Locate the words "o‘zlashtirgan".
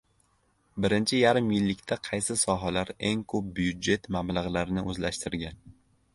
4.95-5.63